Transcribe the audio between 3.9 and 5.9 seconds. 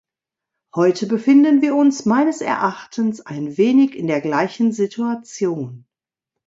in der gleichen Situation.